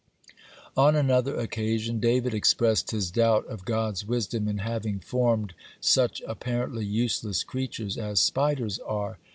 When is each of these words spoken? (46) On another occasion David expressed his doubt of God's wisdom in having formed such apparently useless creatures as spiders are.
(46) 0.73 0.77
On 0.77 0.95
another 0.95 1.35
occasion 1.35 1.99
David 1.99 2.33
expressed 2.33 2.89
his 2.89 3.11
doubt 3.11 3.45
of 3.45 3.65
God's 3.65 4.03
wisdom 4.03 4.47
in 4.47 4.57
having 4.57 4.99
formed 4.99 5.53
such 5.79 6.23
apparently 6.25 6.83
useless 6.87 7.43
creatures 7.43 7.99
as 7.99 8.19
spiders 8.19 8.79
are. 8.79 9.19